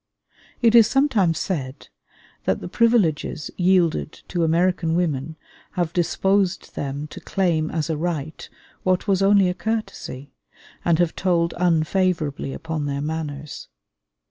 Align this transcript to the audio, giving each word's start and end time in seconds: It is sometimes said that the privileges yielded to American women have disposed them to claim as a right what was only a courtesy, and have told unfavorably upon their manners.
It 0.63 0.73
is 0.73 0.87
sometimes 0.87 1.37
said 1.37 1.89
that 2.45 2.59
the 2.59 2.67
privileges 2.67 3.51
yielded 3.55 4.11
to 4.29 4.43
American 4.43 4.95
women 4.95 5.35
have 5.73 5.93
disposed 5.93 6.73
them 6.73 7.05
to 7.09 7.19
claim 7.19 7.69
as 7.69 7.87
a 7.87 7.95
right 7.97 8.49
what 8.81 9.07
was 9.07 9.21
only 9.21 9.47
a 9.47 9.53
courtesy, 9.53 10.33
and 10.83 10.97
have 10.97 11.15
told 11.15 11.53
unfavorably 11.55 12.51
upon 12.51 12.87
their 12.87 13.01
manners. 13.01 13.67